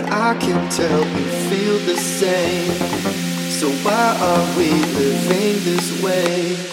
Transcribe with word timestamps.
but 0.00 0.12
I 0.12 0.34
can 0.38 0.70
tell 0.70 1.00
you 1.00 1.24
feel 1.50 1.78
the 1.80 1.96
same. 1.96 2.72
So 3.50 3.68
why 3.84 4.16
are 4.20 4.56
we 4.56 4.70
living 4.70 5.64
this 5.64 6.02
way? 6.02 6.70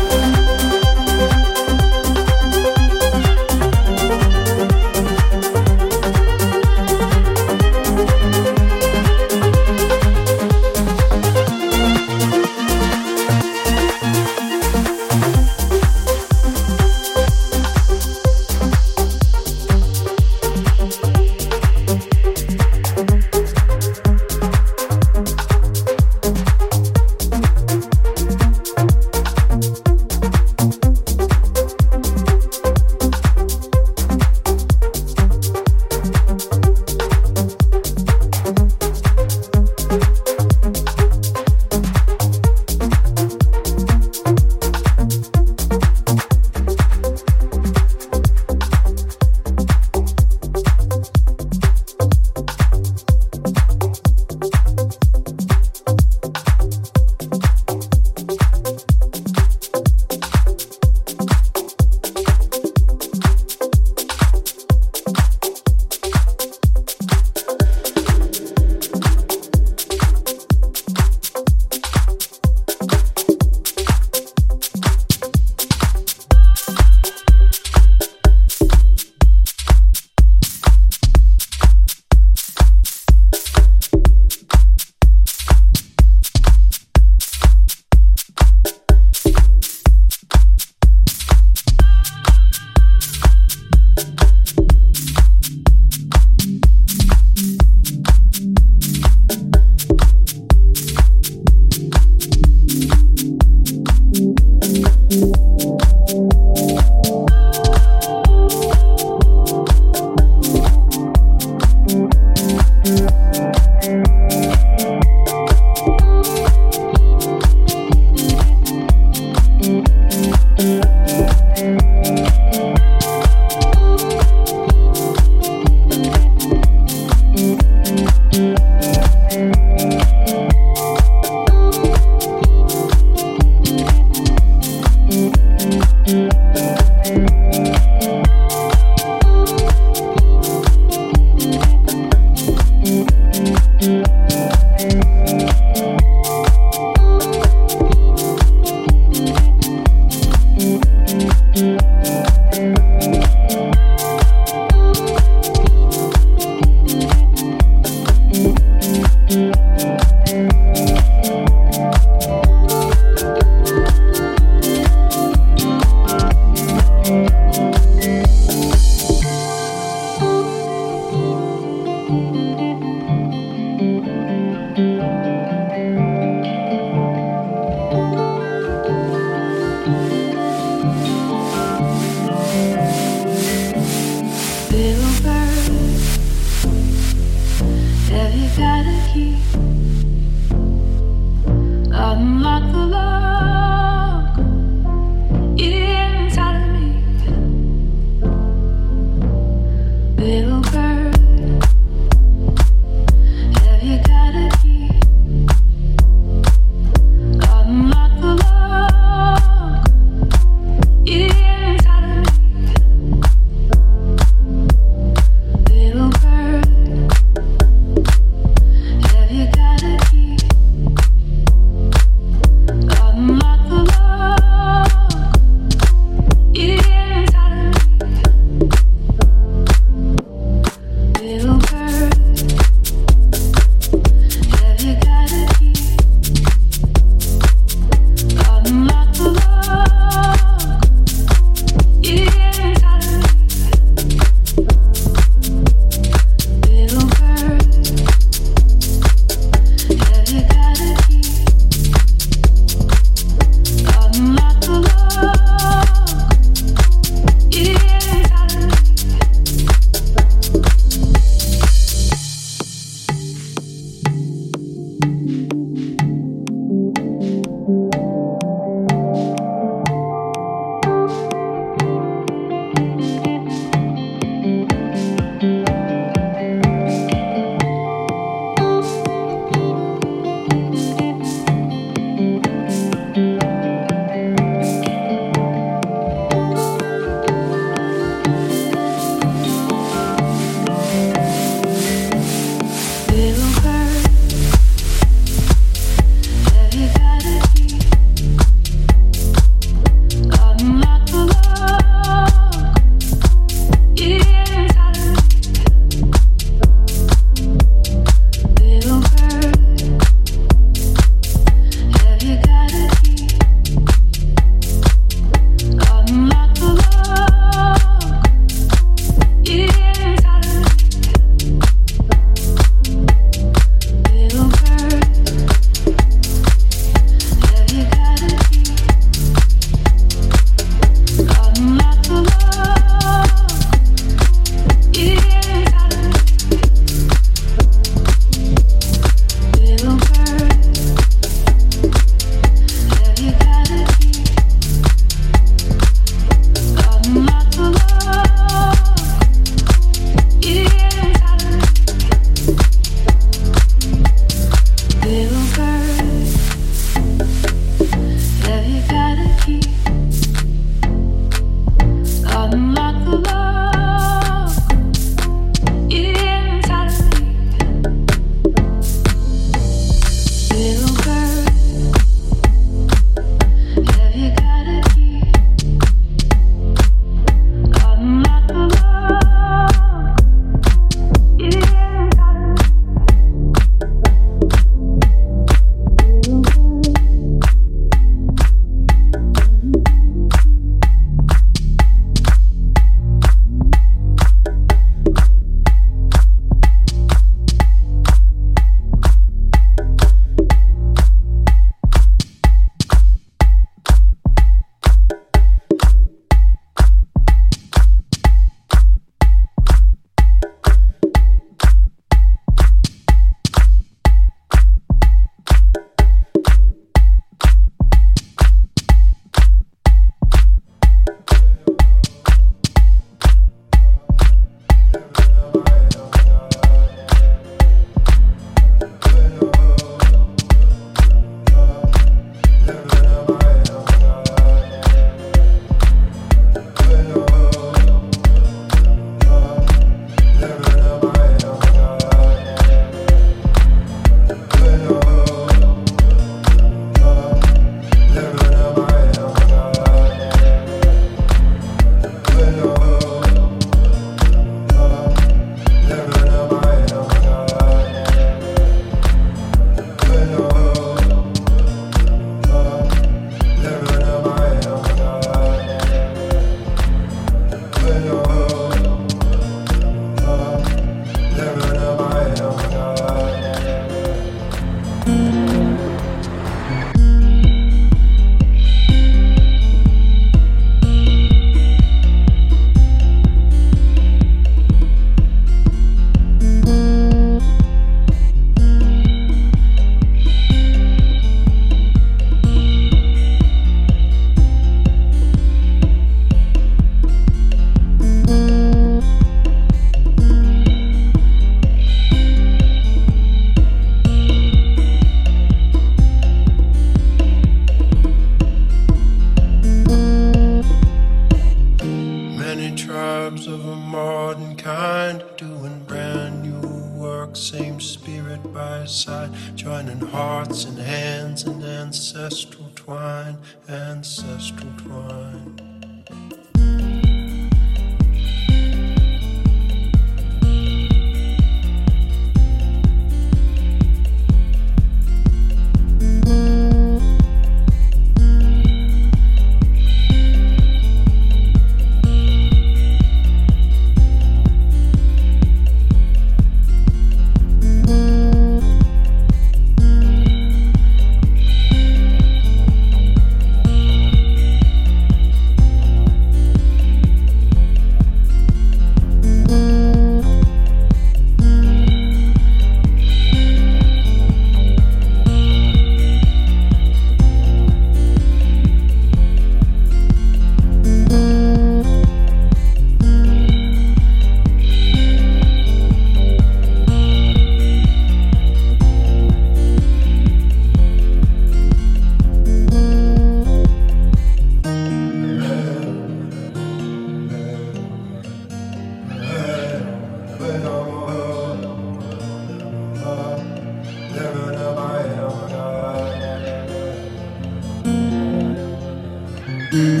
Seen 599.71 600.00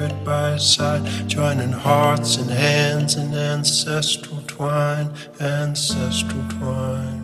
spirit 0.00 0.24
by 0.24 0.56
side, 0.56 1.04
joining 1.28 1.72
hearts 1.72 2.36
and 2.38 2.50
hands 2.50 3.16
in 3.16 3.34
ancestral 3.34 4.40
twine, 4.46 5.10
ancestral 5.40 6.42
twine. 6.48 7.19